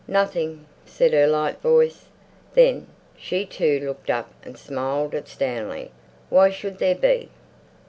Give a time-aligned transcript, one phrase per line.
[0.07, 2.07] "Nothing," said her light voice.
[2.55, 5.91] Then she too looked up, and smiled at Stanley.
[6.31, 7.29] "Why should there be?"